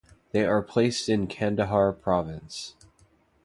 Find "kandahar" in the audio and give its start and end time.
1.27-1.93